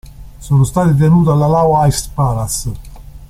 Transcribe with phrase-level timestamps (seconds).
[0.39, 2.71] Sono stati tenuti all'Alau Ice Palace.